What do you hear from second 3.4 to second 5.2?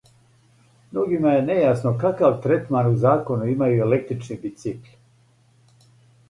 имају електрични бицикли.